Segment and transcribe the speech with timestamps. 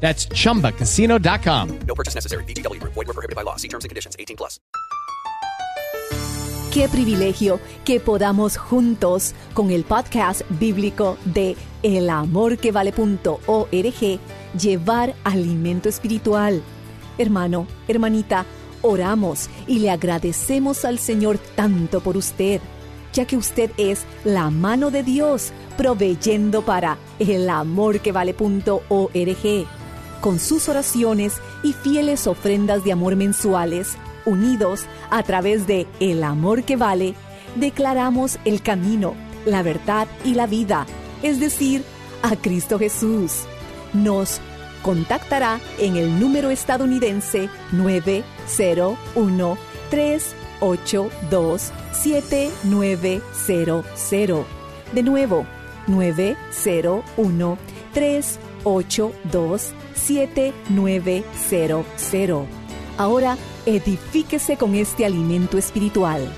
[0.00, 1.78] That's chumbacasino.com.
[1.86, 2.44] No purchase necessary.
[2.44, 2.82] BGW.
[2.82, 3.56] Void were prohibited by law.
[3.56, 4.16] See terms and conditions.
[4.18, 4.60] 18 plus.
[6.76, 14.20] Qué privilegio que podamos juntos con el podcast bíblico de elamorquevale.org
[14.60, 16.62] llevar alimento espiritual.
[17.16, 18.44] Hermano, hermanita,
[18.82, 22.60] oramos y le agradecemos al Señor tanto por usted,
[23.14, 29.66] ya que usted es la mano de Dios proveyendo para elamorquevale.org
[30.20, 36.64] con sus oraciones y fieles ofrendas de amor mensuales, unidos a través de El Amor
[36.64, 37.14] que Vale,
[37.54, 39.14] declaramos el camino,
[39.44, 40.86] la verdad y la vida,
[41.22, 41.84] es decir,
[42.22, 43.42] a Cristo Jesús.
[43.92, 44.40] Nos
[44.82, 49.58] contactará en el número estadounidense 901
[49.90, 54.46] 382 7900.
[54.92, 55.46] De nuevo,
[55.86, 57.58] 901
[57.92, 58.45] 382
[59.94, 62.46] 7900.
[62.98, 66.28] Ahora edifíquese con este alimento espiritual.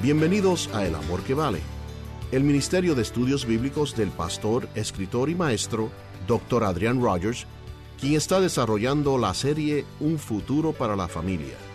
[0.00, 1.58] Bienvenidos a El Amor que Vale,
[2.30, 5.90] el Ministerio de Estudios Bíblicos del pastor, escritor y maestro,
[6.28, 6.62] Dr.
[6.62, 7.48] Adrián Rogers,
[8.00, 11.65] quien está desarrollando la serie Un futuro para la familia.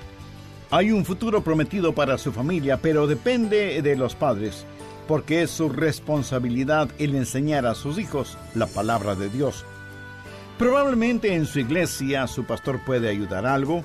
[0.74, 4.66] Hay un futuro prometido para su familia, pero depende de los padres,
[5.06, 9.66] porque es su responsabilidad el enseñar a sus hijos la palabra de Dios.
[10.58, 13.84] Probablemente en su iglesia su pastor puede ayudar algo,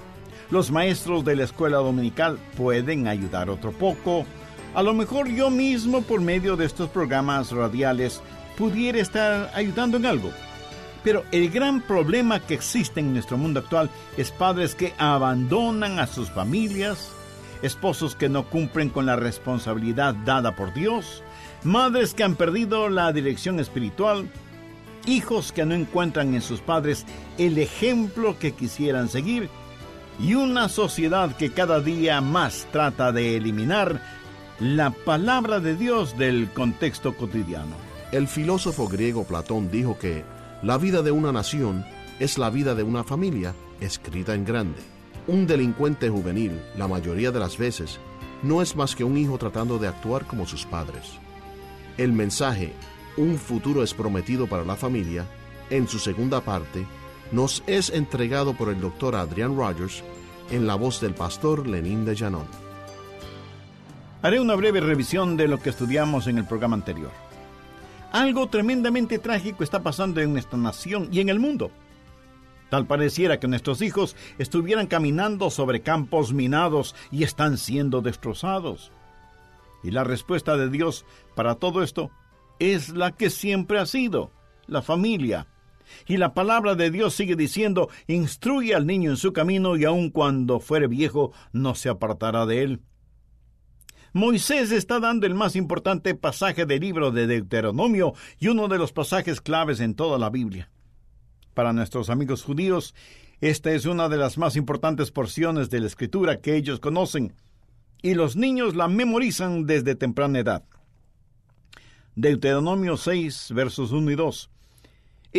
[0.48, 4.25] los maestros de la escuela dominical pueden ayudar otro poco,
[4.72, 8.20] a lo mejor yo mismo por medio de estos programas radiales
[8.56, 10.30] pudiera estar ayudando en algo.
[11.06, 16.09] Pero el gran problema que existe en nuestro mundo actual es padres que abandonan a
[16.09, 17.12] sus familias,
[17.62, 21.22] esposos que no cumplen con la responsabilidad dada por Dios,
[21.62, 24.28] madres que han perdido la dirección espiritual,
[25.06, 27.06] hijos que no encuentran en sus padres
[27.38, 29.49] el ejemplo que quisieran seguir
[30.19, 34.03] y una sociedad que cada día más trata de eliminar
[34.59, 37.77] la palabra de Dios del contexto cotidiano.
[38.11, 40.25] El filósofo griego Platón dijo que
[40.62, 41.84] la vida de una nación
[42.19, 44.78] es la vida de una familia escrita en grande.
[45.27, 47.99] Un delincuente juvenil, la mayoría de las veces,
[48.43, 51.19] no es más que un hijo tratando de actuar como sus padres.
[51.99, 52.72] El mensaje,
[53.19, 55.25] Un futuro es prometido para la familia,
[55.71, 56.87] en su segunda parte,
[57.33, 60.05] nos es entregado por el doctor Adrian Rogers
[60.50, 62.47] en la voz del pastor Lenín de Llanón.
[64.21, 67.11] Haré una breve revisión de lo que estudiamos en el programa anterior.
[68.16, 71.71] Algo tremendamente trágico está pasando en nuestra nación y en el mundo.
[72.71, 78.91] Tal pareciera que nuestros hijos estuvieran caminando sobre campos minados y están siendo destrozados.
[79.82, 82.10] Y la respuesta de Dios para todo esto
[82.59, 84.31] es la que siempre ha sido,
[84.66, 85.47] la familia.
[86.06, 90.09] Y la palabra de Dios sigue diciendo, instruye al niño en su camino y aun
[90.09, 92.81] cuando fuere viejo no se apartará de él.
[94.16, 98.91] Moisés está dando el más importante pasaje del libro de Deuteronomio y uno de los
[98.91, 100.70] pasajes claves en toda la Biblia.
[101.52, 102.94] Para nuestros amigos judíos,
[103.43, 107.35] esta es una de las más importantes porciones de la escritura que ellos conocen,
[108.00, 110.64] y los niños la memorizan desde temprana edad.
[112.14, 114.50] Deuteronomio 6, versos 1 y 2.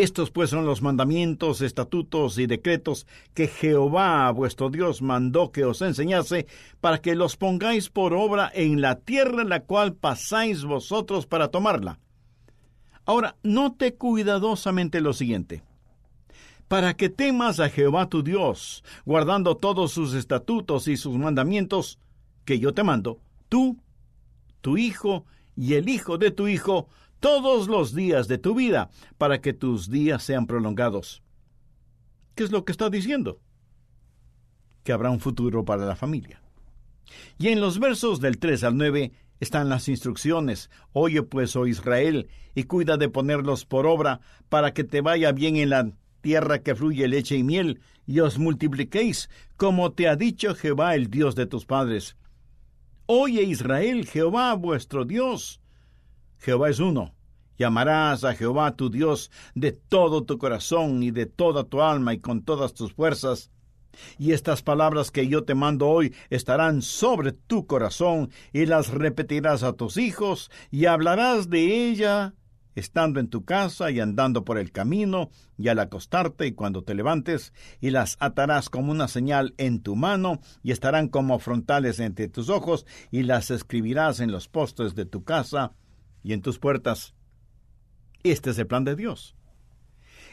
[0.03, 5.81] Estos pues son los mandamientos, estatutos y decretos que Jehová vuestro Dios mandó que os
[5.81, 6.45] enseñase,
[6.79, 11.47] para que los pongáis por obra en la tierra en la cual pasáis vosotros para
[11.47, 11.97] tomarla.
[13.05, 15.63] Ahora, note cuidadosamente lo siguiente.
[16.67, 21.97] Para que temas a Jehová tu Dios, guardando todos sus estatutos y sus mandamientos,
[22.45, 23.17] que yo te mando,
[23.49, 23.77] tú,
[24.61, 26.87] tu hijo y el hijo de tu hijo,
[27.19, 31.23] todos los días de tu vida para que tus días sean prolongados.
[32.35, 33.39] ¿Qué es lo que está diciendo?
[34.83, 36.41] Que habrá un futuro para la familia.
[37.37, 40.69] Y en los versos del 3 al 9 están las instrucciones.
[40.93, 45.55] Oye pues, oh Israel, y cuida de ponerlos por obra para que te vaya bien
[45.57, 45.91] en la
[46.21, 51.09] tierra que fluye leche y miel, y os multipliquéis, como te ha dicho Jehová, el
[51.09, 52.17] Dios de tus padres.
[53.05, 55.61] Oye Israel, Jehová vuestro Dios.
[56.39, 57.13] Jehová es uno.
[57.57, 62.19] Llamarás a Jehová tu Dios de todo tu corazón y de toda tu alma y
[62.19, 63.51] con todas tus fuerzas.
[64.19, 69.63] Y estas palabras que yo te mando hoy estarán sobre tu corazón y las repetirás
[69.63, 72.35] a tus hijos y hablarás de ella
[72.75, 76.93] estando en tu casa y andando por el camino, y al acostarte y cuando te
[76.93, 77.51] levantes,
[77.81, 82.49] y las atarás como una señal en tu mano, y estarán como frontales entre tus
[82.49, 85.71] ojos, y las escribirás en los postes de tu casa
[86.27, 87.15] y en tus puertas.
[88.23, 89.35] Este es el plan de Dios.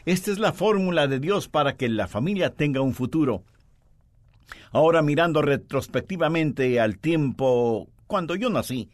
[0.05, 3.45] Esta es la fórmula de Dios para que la familia tenga un futuro.
[4.71, 8.89] Ahora mirando retrospectivamente al tiempo cuando yo nací,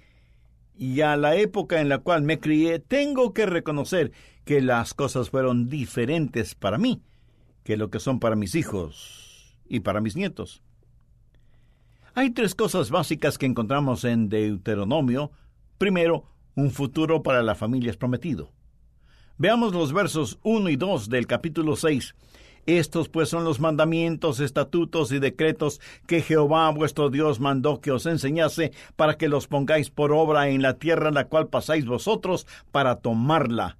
[0.77, 4.11] y a la época en la cual me crié, tengo que reconocer
[4.45, 7.01] que las cosas fueron diferentes para mí
[7.63, 10.61] que lo que son para mis hijos y para mis nietos.
[12.13, 15.31] Hay tres cosas básicas que encontramos en Deuteronomio.
[15.77, 16.25] Primero,
[16.55, 18.51] un futuro para la familia es prometido.
[19.37, 22.15] Veamos los versos 1 y 2 del capítulo 6
[22.65, 28.05] estos pues son los mandamientos, estatutos y decretos que Jehová vuestro Dios mandó que os
[28.05, 32.45] enseñase para que los pongáis por obra en la tierra en la cual pasáis vosotros
[32.71, 33.77] para tomarla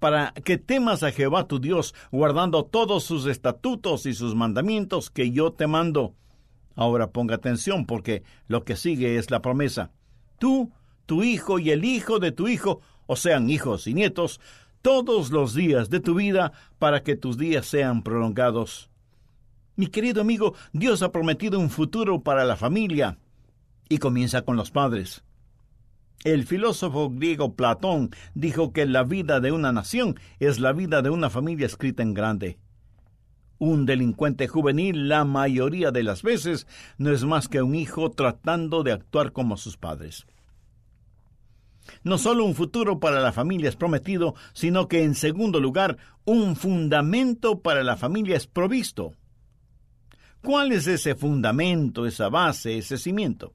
[0.00, 5.30] para que temas a Jehová tu Dios, guardando todos sus estatutos y sus mandamientos que
[5.30, 6.14] yo te mando.
[6.74, 9.92] Ahora ponga atención porque lo que sigue es la promesa.
[10.38, 10.72] Tú,
[11.06, 14.40] tu hijo y el hijo de tu hijo, o sean hijos y nietos,
[14.82, 18.90] todos los días de tu vida para que tus días sean prolongados.
[19.76, 23.18] Mi querido amigo, Dios ha prometido un futuro para la familia
[23.88, 25.24] y comienza con los padres.
[26.22, 31.10] El filósofo griego Platón dijo que la vida de una nación es la vida de
[31.10, 32.58] una familia escrita en grande.
[33.58, 36.66] Un delincuente juvenil la mayoría de las veces
[36.98, 40.26] no es más que un hijo tratando de actuar como sus padres.
[42.02, 46.56] No solo un futuro para la familia es prometido, sino que en segundo lugar, un
[46.56, 49.12] fundamento para la familia es provisto.
[50.42, 53.54] ¿Cuál es ese fundamento, esa base, ese cimiento?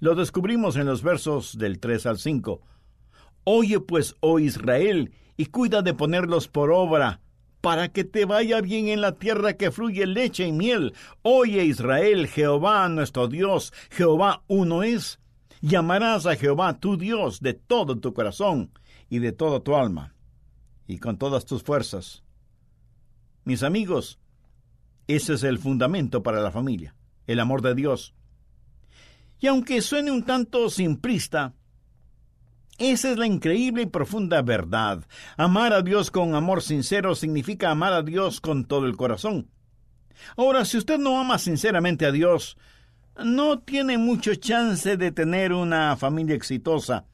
[0.00, 2.60] Lo descubrimos en los versos del 3 al 5.
[3.44, 7.20] Oye pues, oh Israel, y cuida de ponerlos por obra,
[7.60, 10.94] para que te vaya bien en la tierra que fluye leche y miel.
[11.22, 15.20] Oye Israel, Jehová nuestro Dios, Jehová uno es
[15.66, 18.70] Llamarás a Jehová tu Dios de todo tu corazón
[19.10, 20.14] y de toda tu alma
[20.86, 22.22] y con todas tus fuerzas.
[23.42, 24.20] Mis amigos,
[25.08, 26.94] ese es el fundamento para la familia,
[27.26, 28.14] el amor de Dios.
[29.40, 31.52] Y aunque suene un tanto simplista,
[32.78, 35.04] esa es la increíble y profunda verdad.
[35.36, 39.50] Amar a Dios con amor sincero significa amar a Dios con todo el corazón.
[40.36, 42.56] Ahora, si usted no ama sinceramente a Dios,
[43.24, 47.06] no tiene mucho chance de tener una familia exitosa.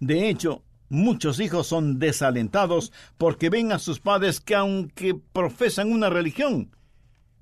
[0.00, 6.10] De hecho, muchos hijos son desalentados porque ven a sus padres que aunque profesan una
[6.10, 6.70] religión,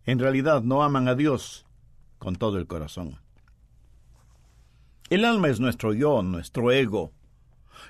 [0.05, 1.67] en realidad no aman a Dios
[2.19, 3.19] con todo el corazón.
[5.11, 7.13] El alma es nuestro yo, nuestro ego.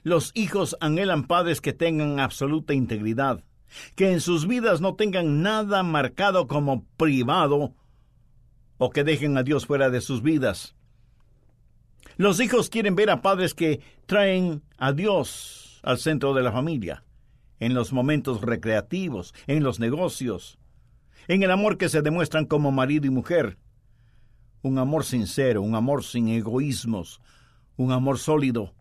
[0.03, 3.45] Los hijos anhelan padres que tengan absoluta integridad,
[3.95, 7.75] que en sus vidas no tengan nada marcado como privado
[8.79, 10.75] o que dejen a Dios fuera de sus vidas.
[12.17, 17.05] Los hijos quieren ver a padres que traen a Dios al centro de la familia,
[17.59, 20.59] en los momentos recreativos, en los negocios,
[21.29, 23.59] en el amor que se demuestran como marido y mujer.
[24.63, 27.21] Un amor sincero, un amor sin egoísmos,
[27.77, 28.73] un amor sólido.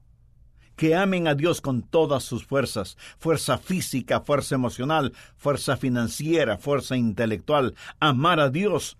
[0.75, 6.97] Que amen a Dios con todas sus fuerzas, fuerza física, fuerza emocional, fuerza financiera, fuerza
[6.97, 7.75] intelectual.
[7.99, 8.97] Amar a Dios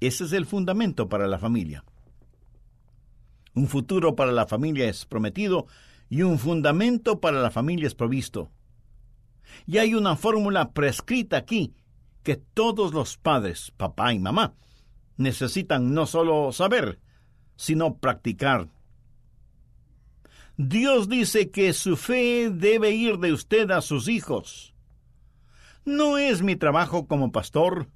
[0.00, 1.84] ese es el fundamento para la familia.
[3.54, 5.66] Un futuro para la familia es prometido
[6.08, 8.50] y un fundamento para la familia es provisto.
[9.66, 11.74] Y hay una fórmula prescrita aquí
[12.22, 14.54] que todos los padres, papá y mamá,
[15.16, 16.98] necesitan no solo saber,
[17.56, 18.68] sino practicar.
[20.56, 24.74] Dios dice que su fe debe ir de usted a sus hijos.
[25.84, 27.88] No es mi trabajo como pastor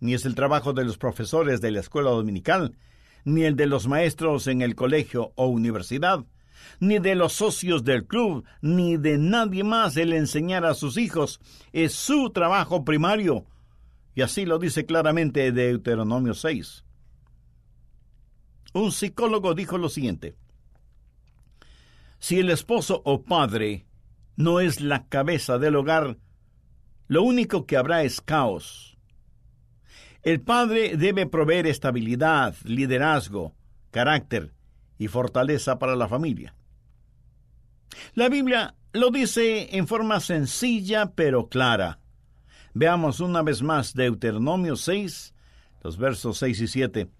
[0.00, 2.76] ni es el trabajo de los profesores de la escuela dominical,
[3.24, 6.24] ni el de los maestros en el colegio o universidad,
[6.78, 11.40] ni de los socios del club, ni de nadie más el enseñar a sus hijos.
[11.72, 13.44] Es su trabajo primario.
[14.14, 16.84] Y así lo dice claramente Deuteronomio 6.
[18.72, 20.36] Un psicólogo dijo lo siguiente.
[22.18, 23.86] Si el esposo o padre
[24.36, 26.18] no es la cabeza del hogar,
[27.08, 28.98] lo único que habrá es caos.
[30.22, 33.54] El padre debe proveer estabilidad, liderazgo,
[33.90, 34.52] carácter
[34.98, 36.54] y fortaleza para la familia.
[38.14, 42.00] La Biblia lo dice en forma sencilla pero clara.
[42.74, 45.34] Veamos una vez más Deuteronomio 6,
[45.82, 47.10] los versos 6 y 7.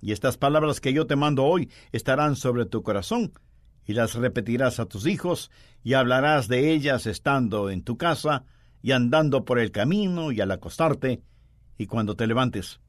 [0.00, 3.32] Y estas palabras que yo te mando hoy estarán sobre tu corazón,
[3.86, 5.50] y las repetirás a tus hijos,
[5.82, 8.44] y hablarás de ellas estando en tu casa,
[8.82, 11.22] y andando por el camino, y al acostarte,
[11.78, 12.80] y cuando te levantes.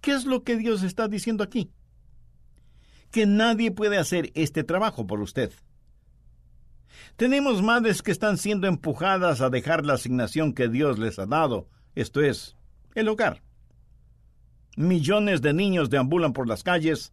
[0.00, 1.70] ¿Qué es lo que Dios está diciendo aquí?
[3.10, 5.52] Que nadie puede hacer este trabajo por usted.
[7.16, 11.68] Tenemos madres que están siendo empujadas a dejar la asignación que Dios les ha dado,
[11.94, 12.56] esto es,
[12.94, 13.42] el hogar.
[14.76, 17.12] Millones de niños deambulan por las calles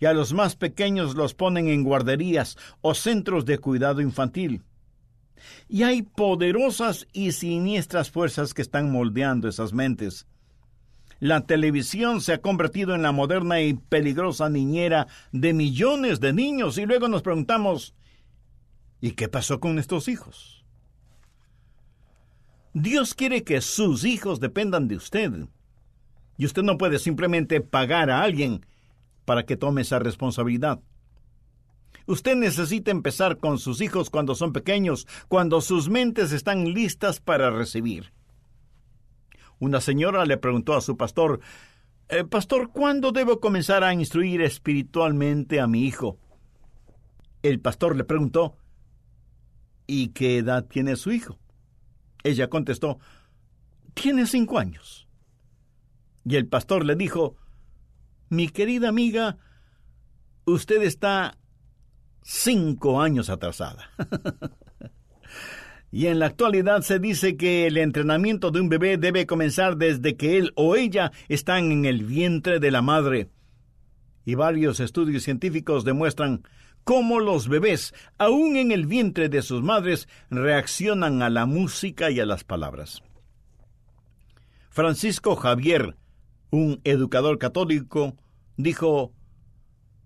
[0.00, 4.64] y a los más pequeños los ponen en guarderías o centros de cuidado infantil.
[5.68, 10.26] Y hay poderosas y siniestras fuerzas que están moldeando esas mentes.
[11.20, 16.78] La televisión se ha convertido en la moderna y peligrosa niñera de millones de niños
[16.78, 17.94] y luego nos preguntamos,
[19.00, 20.64] ¿y qué pasó con estos hijos?
[22.72, 25.32] Dios quiere que sus hijos dependan de usted.
[26.36, 28.64] Y usted no puede simplemente pagar a alguien
[29.24, 30.80] para que tome esa responsabilidad.
[32.08, 37.50] Usted necesita empezar con sus hijos cuando son pequeños, cuando sus mentes están listas para
[37.50, 38.14] recibir.
[39.58, 41.40] Una señora le preguntó a su pastor,
[42.08, 46.16] eh, Pastor, ¿cuándo debo comenzar a instruir espiritualmente a mi hijo?
[47.42, 48.56] El pastor le preguntó,
[49.86, 51.38] ¿y qué edad tiene su hijo?
[52.24, 53.00] Ella contestó,
[53.92, 55.06] tiene cinco años.
[56.24, 57.36] Y el pastor le dijo,
[58.30, 59.36] Mi querida amiga,
[60.46, 61.37] usted está
[62.28, 63.90] cinco años atrasada.
[65.90, 70.14] y en la actualidad se dice que el entrenamiento de un bebé debe comenzar desde
[70.16, 73.30] que él o ella están en el vientre de la madre.
[74.26, 76.42] Y varios estudios científicos demuestran
[76.84, 82.20] cómo los bebés, aún en el vientre de sus madres, reaccionan a la música y
[82.20, 83.02] a las palabras.
[84.68, 85.96] Francisco Javier,
[86.50, 88.16] un educador católico,
[88.58, 89.14] dijo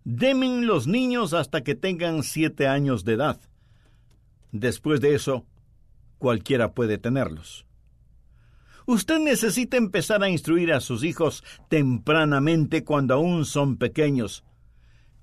[0.05, 3.41] Demen los niños hasta que tengan siete años de edad.
[4.51, 5.47] Después de eso,
[6.19, 7.67] cualquiera puede tenerlos.
[8.87, 14.45] Usted necesita empezar a instruir a sus hijos tempranamente cuando aún son pequeños.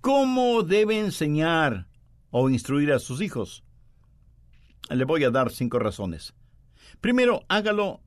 [0.01, 1.88] ¿Cómo debe enseñar
[2.31, 3.63] o instruir a sus hijos?
[4.89, 6.33] Le voy a dar cinco razones.
[7.01, 8.01] Primero, hágalo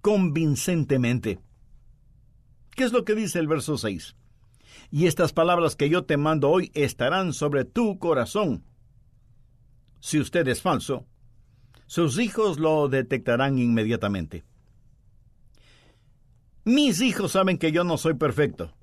[0.00, 1.38] convincentemente.
[2.74, 4.16] ¿Qué es lo que dice el verso 6?
[4.92, 8.62] Y estas palabras que yo te mando hoy estarán sobre tu corazón.
[10.00, 11.06] Si usted es falso,
[11.86, 14.44] sus hijos lo detectarán inmediatamente.
[16.64, 18.74] Mis hijos saben que yo no soy perfecto,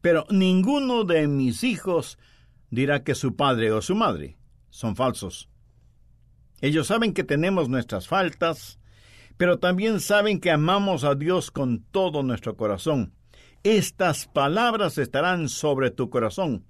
[0.00, 2.16] pero ninguno de mis hijos
[2.70, 4.38] dirá que su padre o su madre
[4.70, 5.50] son falsos.
[6.60, 8.78] Ellos saben que tenemos nuestras faltas,
[9.36, 13.12] pero también saben que amamos a Dios con todo nuestro corazón
[13.62, 16.64] estas palabras estarán sobre tu corazón.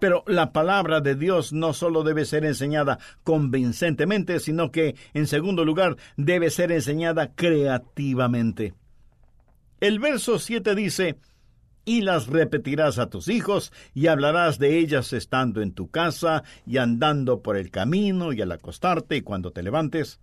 [0.00, 5.64] Pero la palabra de Dios no solo debe ser enseñada convincentemente, sino que, en segundo
[5.64, 8.74] lugar, debe ser enseñada creativamente.
[9.80, 11.18] El verso 7 dice,
[11.84, 16.78] y las repetirás a tus hijos, y hablarás de ellas estando en tu casa, y
[16.78, 20.20] andando por el camino, y al acostarte, y cuando te levantes.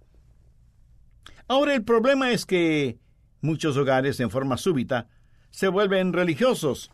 [1.48, 2.98] Ahora el problema es que
[3.42, 5.08] muchos hogares, en forma súbita,
[5.54, 6.90] se vuelven religiosos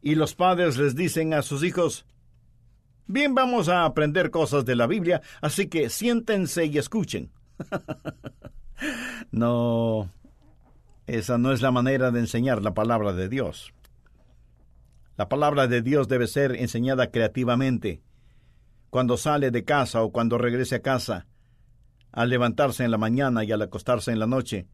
[0.00, 2.06] y los padres les dicen a sus hijos,
[3.06, 7.30] bien vamos a aprender cosas de la Biblia, así que siéntense y escuchen.
[9.30, 10.10] no,
[11.06, 13.74] esa no es la manera de enseñar la palabra de Dios.
[15.18, 18.00] La palabra de Dios debe ser enseñada creativamente,
[18.88, 21.26] cuando sale de casa o cuando regrese a casa,
[22.12, 24.68] al levantarse en la mañana y al acostarse en la noche,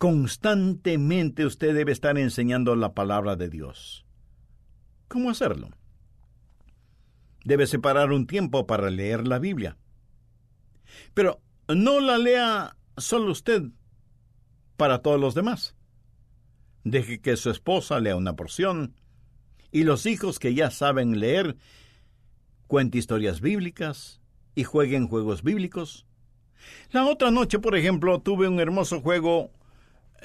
[0.00, 4.06] Constantemente usted debe estar enseñando la palabra de Dios.
[5.08, 5.68] ¿Cómo hacerlo?
[7.44, 9.76] Debe separar un tiempo para leer la Biblia.
[11.12, 13.64] Pero no la lea solo usted
[14.78, 15.76] para todos los demás.
[16.82, 18.94] Deje que su esposa lea una porción
[19.70, 21.58] Y los hijos que ya saben leer,
[22.68, 24.22] cuenten historias bíblicas
[24.54, 26.06] y jueguen juegos bíblicos.
[26.90, 29.52] La otra noche, por ejemplo, tuve un hermoso juego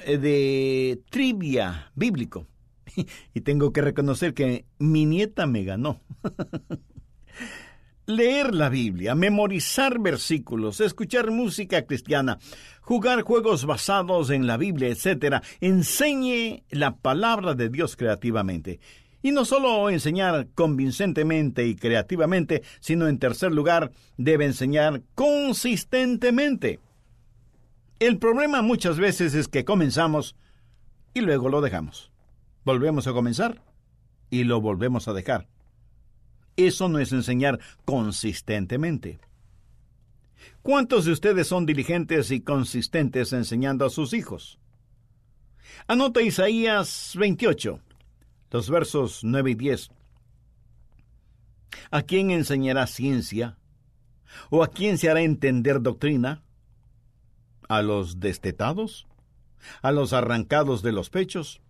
[0.05, 2.47] de trivia bíblico.
[3.33, 6.01] Y tengo que reconocer que mi nieta me ganó.
[8.07, 12.37] Leer la Biblia, memorizar versículos, escuchar música cristiana,
[12.81, 18.79] jugar juegos basados en la Biblia, etc., enseñe la palabra de Dios creativamente.
[19.23, 26.79] Y no solo enseñar convincentemente y creativamente, sino en tercer lugar, debe enseñar consistentemente.
[27.99, 30.35] El problema muchas veces es que comenzamos
[31.13, 32.11] y luego lo dejamos.
[32.65, 33.61] Volvemos a comenzar
[34.29, 35.47] y lo volvemos a dejar.
[36.57, 39.19] Eso no es enseñar consistentemente.
[40.61, 44.59] ¿Cuántos de ustedes son diligentes y consistentes enseñando a sus hijos?
[45.87, 47.79] Anota Isaías 28,
[48.51, 49.89] los versos 9 y 10.
[51.91, 53.57] ¿A quién enseñará ciencia?
[54.49, 56.44] ¿O a quién se hará entender doctrina?
[57.67, 59.07] ¿A los destetados?
[59.81, 61.62] ¿A los arrancados de los pechos?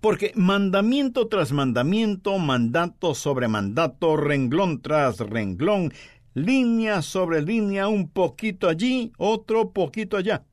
[0.00, 5.92] Porque mandamiento tras mandamiento, mandato sobre mandato, renglón tras renglón,
[6.34, 10.44] línea sobre línea, un poquito allí, otro poquito allá.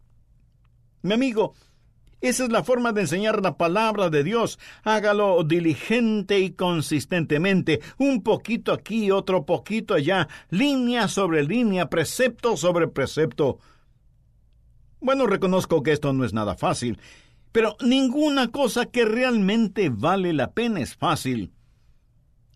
[1.04, 1.54] Mi amigo,
[2.22, 4.60] esa es la forma de enseñar la palabra de Dios.
[4.84, 12.88] Hágalo diligente y consistentemente, un poquito aquí, otro poquito allá, línea sobre línea, precepto sobre
[12.88, 13.60] precepto.
[15.02, 17.00] Bueno, reconozco que esto no es nada fácil,
[17.52, 21.52] pero ninguna cosa que realmente vale la pena es fácil.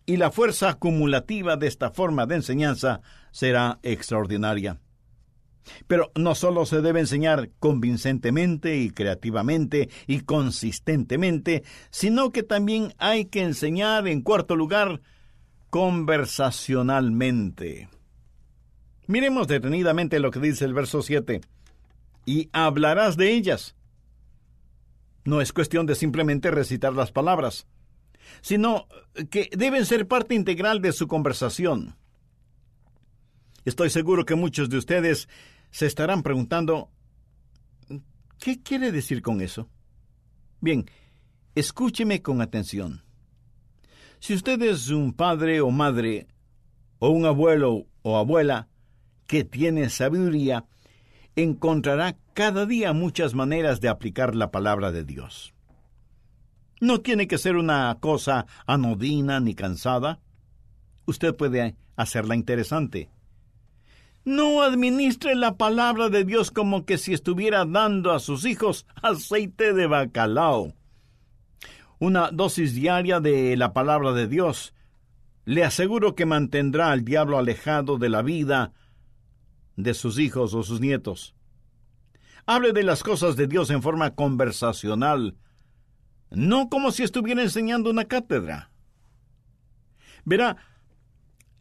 [0.06, 3.00] Y la fuerza acumulativa de esta forma de enseñanza
[3.32, 4.78] será extraordinaria.
[5.88, 13.24] Pero no solo se debe enseñar convincentemente y creativamente y consistentemente, sino que también hay
[13.24, 15.00] que enseñar, en cuarto lugar,
[15.70, 17.88] conversacionalmente.
[19.08, 21.40] Miremos detenidamente lo que dice el verso 7.
[22.26, 23.76] Y hablarás de ellas
[25.26, 27.66] no es cuestión de simplemente recitar las palabras,
[28.40, 28.86] sino
[29.30, 31.96] que deben ser parte integral de su conversación.
[33.64, 35.28] Estoy seguro que muchos de ustedes
[35.70, 36.90] se estarán preguntando,
[38.38, 39.68] ¿qué quiere decir con eso?
[40.60, 40.88] Bien,
[41.54, 43.02] escúcheme con atención.
[44.20, 46.28] Si usted es un padre o madre,
[46.98, 48.68] o un abuelo o abuela
[49.26, 50.64] que tiene sabiduría,
[51.36, 55.54] encontrará cada día muchas maneras de aplicar la palabra de Dios.
[56.80, 60.20] No tiene que ser una cosa anodina ni cansada.
[61.06, 63.10] Usted puede hacerla interesante.
[64.24, 69.72] No administre la palabra de Dios como que si estuviera dando a sus hijos aceite
[69.72, 70.74] de bacalao.
[71.98, 74.74] Una dosis diaria de la palabra de Dios
[75.44, 78.72] le aseguro que mantendrá al diablo alejado de la vida
[79.76, 81.34] de sus hijos o sus nietos.
[82.46, 85.36] Hable de las cosas de Dios en forma conversacional,
[86.30, 88.70] no como si estuviera enseñando una cátedra.
[90.24, 90.56] Verá,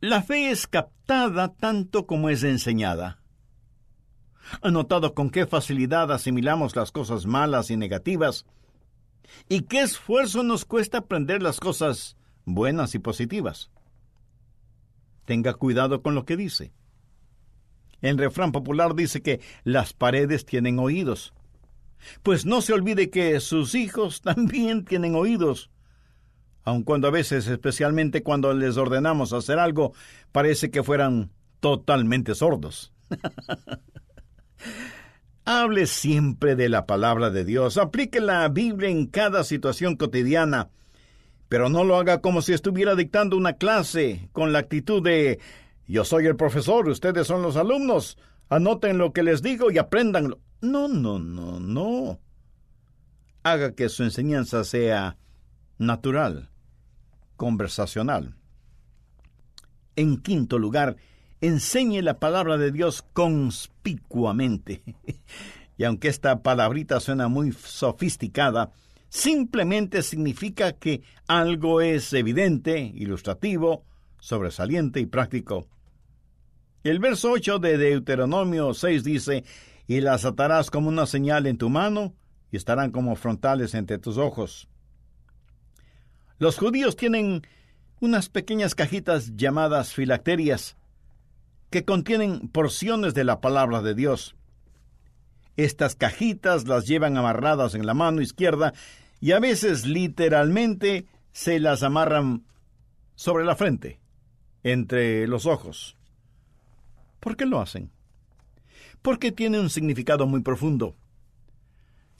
[0.01, 3.19] la fe es captada tanto como es enseñada.
[4.61, 8.45] ¿Ha notado con qué facilidad asimilamos las cosas malas y negativas?
[9.49, 13.71] ¿Y qué esfuerzo nos cuesta aprender las cosas buenas y positivas?
[15.25, 16.71] Tenga cuidado con lo que dice.
[18.01, 21.33] El refrán popular dice que las paredes tienen oídos.
[22.23, 25.69] Pues no se olvide que sus hijos también tienen oídos.
[26.63, 29.93] Aun cuando a veces, especialmente cuando les ordenamos hacer algo,
[30.31, 32.91] parece que fueran totalmente sordos.
[35.45, 40.69] Hable siempre de la palabra de Dios, aplique la Biblia en cada situación cotidiana,
[41.49, 45.39] pero no lo haga como si estuviera dictando una clase, con la actitud de
[45.87, 48.17] yo soy el profesor, ustedes son los alumnos.
[48.49, 50.39] Anoten lo que les digo y apréndanlo.
[50.61, 52.19] No, no, no, no.
[53.43, 55.17] Haga que su enseñanza sea
[55.77, 56.49] natural,
[57.35, 58.35] conversacional.
[59.95, 60.97] En quinto lugar,
[61.41, 64.81] enseñe la palabra de Dios conspicuamente.
[65.77, 68.71] y aunque esta palabrita suena muy sofisticada,
[69.09, 73.83] simplemente significa que algo es evidente, ilustrativo,
[74.19, 75.67] sobresaliente y práctico.
[76.85, 79.43] El verso 8 de Deuteronomio 6 dice,
[79.87, 82.13] y las atarás como una señal en tu mano,
[82.51, 84.69] y estarán como frontales entre tus ojos.
[86.37, 87.41] Los judíos tienen
[88.01, 90.77] unas pequeñas cajitas llamadas filacterias,
[91.71, 94.35] que contienen porciones de la palabra de Dios.
[95.57, 98.75] Estas cajitas las llevan amarradas en la mano izquierda
[99.19, 102.45] y a veces literalmente se las amarran
[103.15, 103.99] sobre la frente,
[104.61, 105.97] entre los ojos.
[107.25, 107.89] ¿Por qué lo hacen?
[109.01, 110.95] Porque tiene un significado muy profundo.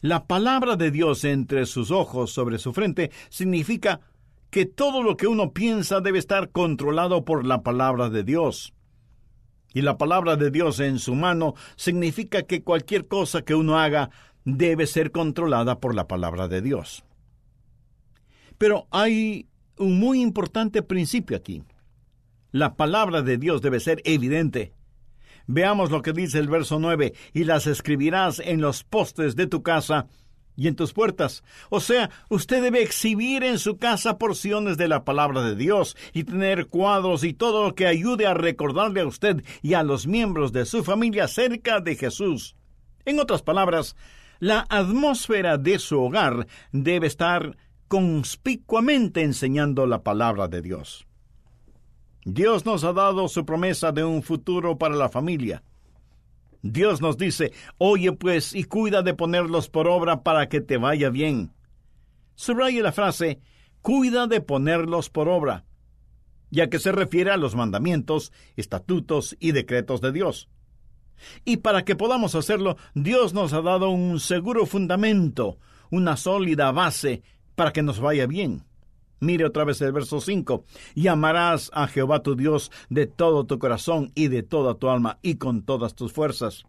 [0.02, 4.02] La palabra de Dios entre sus ojos sobre su frente significa
[4.50, 8.74] que todo lo que uno piensa debe estar controlado por la palabra de Dios.
[9.76, 14.10] Y la palabra de Dios en su mano significa que cualquier cosa que uno haga
[14.44, 17.06] debe ser controlada por la palabra de Dios.
[18.58, 21.62] Pero hay un muy importante principio aquí.
[22.52, 24.75] La palabra de Dios debe ser evidente.
[25.48, 29.62] Veamos lo que dice el verso 9, y las escribirás en los postes de tu
[29.64, 30.08] casa
[30.56, 31.44] y en tus puertas.
[31.70, 36.24] O sea, usted debe exhibir en su casa porciones de la palabra de Dios y
[36.24, 40.52] tener cuadros y todo lo que ayude a recordarle a usted y a los miembros
[40.52, 42.56] de su familia cerca de Jesús.
[43.06, 43.96] En otras palabras,
[44.40, 51.06] la atmósfera de su hogar debe estar conspicuamente enseñando la palabra de Dios.
[52.26, 55.64] Dios nos ha dado su promesa de un futuro para la familia.
[56.64, 61.12] Dios nos dice, oye pues y cuida de ponerlos por obra para que te vaya
[61.12, 61.54] bien.
[62.34, 63.40] Subraye la frase,
[63.84, 65.66] cuida de ponerlos por obra,
[66.50, 70.50] ya que se refiere a los mandamientos, estatutos y decretos de Dios.
[71.46, 75.60] Y para que podamos hacerlo, Dios nos ha dado un seguro fundamento,
[75.92, 77.22] una sólida base
[77.54, 78.66] para que nos vaya bien.
[79.26, 80.64] Mire otra vez el verso 5.
[80.94, 85.18] Y amarás a Jehová tu Dios de todo tu corazón y de toda tu alma
[85.24, 86.64] y con todas tus fuerzas.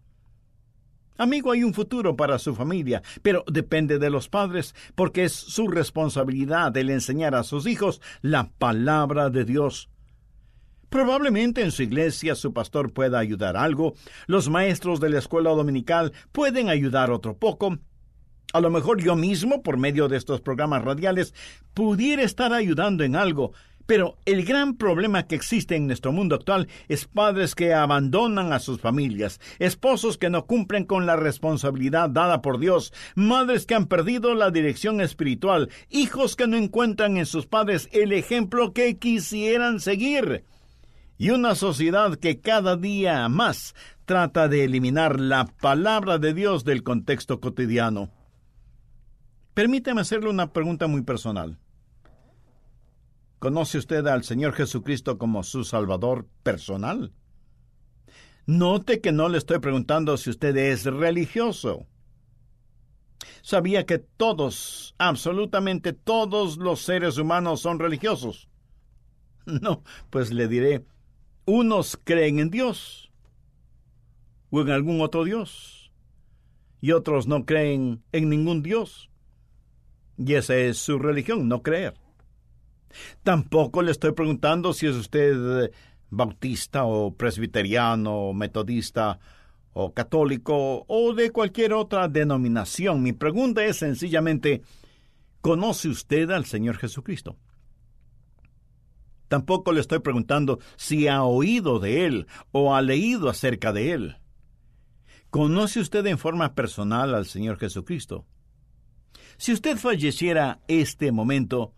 [1.19, 5.69] Amigo, hay un futuro para su familia, pero depende de los padres, porque es su
[5.69, 9.89] responsabilidad el enseñar a sus hijos la palabra de Dios.
[10.89, 13.95] Probablemente en su iglesia su pastor pueda ayudar algo,
[14.27, 17.79] los maestros de la escuela dominical pueden ayudar otro poco,
[18.53, 21.35] a lo mejor yo mismo, por medio de estos programas radiales,
[21.75, 23.53] pudiera estar ayudando en algo,
[23.87, 28.59] pero el gran problema que existe en nuestro mundo actual es padres que abandonan a
[28.59, 33.87] sus familias, esposos que no cumplen con la responsabilidad dada por Dios, madres que han
[33.87, 39.81] perdido la dirección espiritual, hijos que no encuentran en sus padres el ejemplo que quisieran
[39.81, 40.45] seguir,
[41.19, 46.83] y una sociedad que cada día más trata de eliminar la palabra de Dios del
[46.83, 48.11] contexto cotidiano.
[49.57, 51.59] Permítame hacerle una pregunta muy personal.
[53.39, 57.15] ¿Conoce usted al Señor Jesucristo como su Salvador personal?
[58.45, 61.87] Note que no le estoy preguntando si usted es religioso.
[63.41, 68.51] ¿Sabía que todos, absolutamente todos los seres humanos son religiosos?
[69.47, 70.85] No, pues le diré,
[71.47, 73.11] unos creen en Dios
[74.51, 75.93] o en algún otro Dios
[76.83, 79.09] y otros no creen en ningún Dios.
[80.19, 81.95] Y esa es su religión, no creer.
[83.23, 85.71] Tampoco le estoy preguntando si es usted eh,
[86.11, 89.19] bautista o presbiteriano o metodista
[89.73, 93.03] o católico o de cualquier otra denominación.
[93.03, 94.63] Mi pregunta es sencillamente,
[95.43, 97.37] ¿conoce usted al Señor Jesucristo?
[99.29, 104.17] Tampoco le estoy preguntando si ha oído de Él o ha leído acerca de Él.
[105.31, 108.25] ¿Conoce usted en forma personal al Señor Jesucristo?
[109.39, 111.73] Si usted falleciera este momento,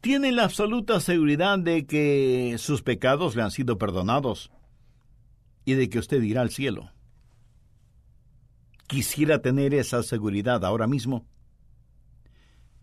[0.00, 4.50] tiene la absoluta seguridad de que sus pecados le han sido perdonados
[5.64, 6.90] y de que usted irá al cielo.
[8.86, 11.26] Quisiera tener esa seguridad ahora mismo.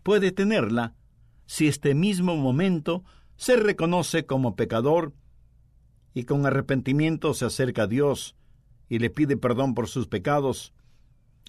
[0.02, 0.94] Puede tenerla
[1.46, 3.04] si este mismo momento
[3.36, 5.12] se reconoce como pecador
[6.12, 8.36] y con arrepentimiento se acerca a Dios
[8.88, 10.74] y le pide perdón por sus pecados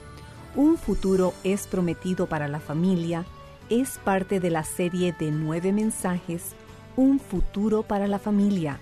[0.57, 3.25] Un futuro es prometido para la familia
[3.71, 6.57] es parte de la serie de nueve mensajes
[6.97, 8.81] Un futuro para la familia.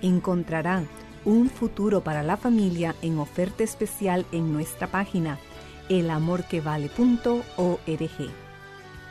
[0.00, 0.86] Encontrarán
[1.24, 5.40] Un futuro para la familia en oferta especial en nuestra página
[5.88, 8.47] elamorquevale.org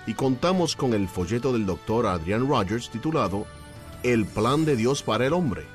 [0.07, 3.45] y contamos con el folleto del doctor Adrian Rogers titulado
[4.03, 5.65] El plan de Dios para el hombre.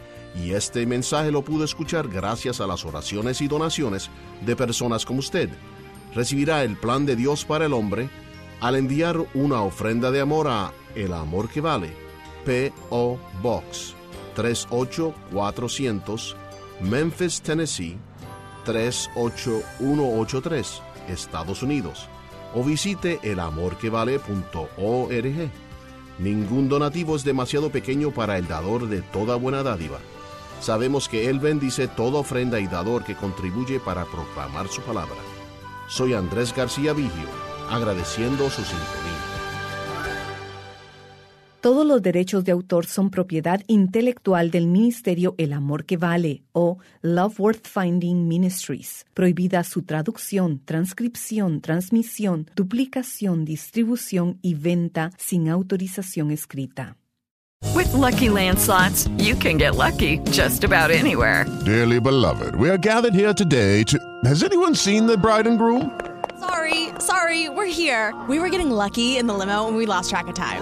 [0.42, 4.10] y este mensaje lo pudo escuchar gracias a las oraciones y donaciones
[4.46, 5.50] de personas como usted.
[6.14, 8.10] Recibirá el plan de Dios para el hombre
[8.62, 11.92] al enviar una ofrenda de amor a El Amor que Vale,
[12.46, 13.20] P.O.
[13.42, 13.94] Box
[14.36, 16.38] 38400,
[16.80, 17.98] Memphis, Tennessee
[18.64, 22.08] 38183, Estados Unidos
[22.56, 25.52] o visite elamorquevale.org.
[26.18, 30.00] Ningún donativo es demasiado pequeño para el dador de toda buena dádiva.
[30.62, 35.18] Sabemos que Él bendice toda ofrenda y dador que contribuye para proclamar su palabra.
[35.90, 37.28] Soy Andrés García Vigio,
[37.70, 39.35] agradeciendo su sintonía.
[41.66, 46.78] Todos los derechos de autor son propiedad intelectual del Ministerio El Amor que Vale o
[47.02, 49.04] Love Worth Finding Ministries.
[49.16, 56.98] Prohibida su traducción, transcripción, transmisión, duplicación, distribución y venta sin autorización escrita.
[57.74, 61.48] With lucky landslots, you can get lucky just about anywhere.
[61.66, 63.98] Dearly beloved, we are gathered here today to.
[64.24, 65.90] Has anyone seen the bride and groom?
[66.40, 68.14] Sorry, sorry, we're here.
[68.30, 70.62] We were getting lucky in the limo and we lost track of time.